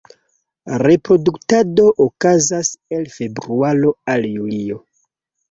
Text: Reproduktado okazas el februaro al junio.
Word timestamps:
Reproduktado 0.83 1.85
okazas 2.07 2.73
el 2.99 3.07
februaro 3.19 3.95
al 4.17 4.27
junio. 4.35 4.83